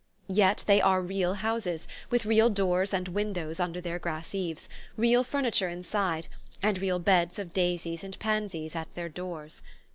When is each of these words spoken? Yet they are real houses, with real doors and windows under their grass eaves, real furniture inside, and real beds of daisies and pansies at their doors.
Yet 0.33 0.63
they 0.65 0.81
are 0.81 0.99
real 0.99 1.35
houses, 1.35 1.87
with 2.09 2.25
real 2.25 2.49
doors 2.49 2.91
and 2.91 3.07
windows 3.09 3.59
under 3.59 3.79
their 3.79 3.99
grass 3.99 4.33
eaves, 4.33 4.67
real 4.97 5.23
furniture 5.23 5.69
inside, 5.69 6.27
and 6.63 6.79
real 6.79 6.97
beds 6.97 7.37
of 7.37 7.53
daisies 7.53 8.03
and 8.03 8.17
pansies 8.17 8.75
at 8.75 8.91
their 8.95 9.09
doors. 9.09 9.61